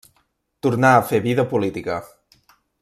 [0.67, 2.01] Tornà a fer vida política.